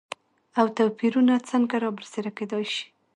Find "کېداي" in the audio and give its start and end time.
2.37-2.65